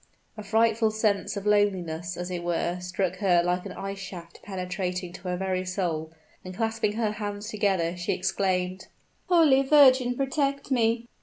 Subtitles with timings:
[0.35, 5.13] A frightful sense of loneliness, as it were, struck her like an ice shaft penetrating
[5.13, 6.09] to her very soul;
[6.43, 8.87] and clasping her hands together, she exclaimed:
[9.29, 10.15] "Holy Virgin!
[10.17, 11.05] protect me!"